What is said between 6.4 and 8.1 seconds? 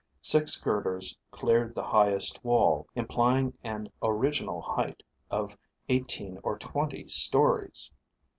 or twenty stories.